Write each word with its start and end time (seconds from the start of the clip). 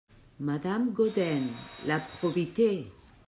Madame 0.39 0.93
Gaudin 0.95 1.45
La 1.85 1.99
probité! 1.99 2.91